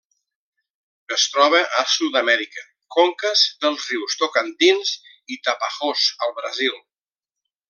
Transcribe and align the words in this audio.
Es 1.17 1.25
troba 1.33 1.59
a 1.81 1.83
Sud-amèrica: 1.97 2.63
conques 2.97 3.45
dels 3.67 3.85
rius 3.93 4.17
Tocantins 4.23 4.95
i 5.37 5.41
Tapajós 5.49 6.09
al 6.29 6.35
Brasil. 6.43 6.79